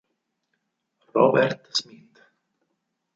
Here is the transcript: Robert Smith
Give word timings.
Robert 1.13 1.61
Smith 1.77 2.17